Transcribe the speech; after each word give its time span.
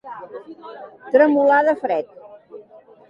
Tremolar 1.15 1.61
de 1.71 1.77
fred. 1.85 2.21